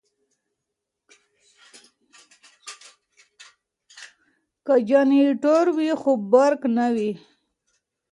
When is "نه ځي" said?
6.77-7.11